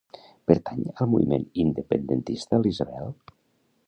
[0.51, 3.13] Pertany al moviment independentista l'Isabel?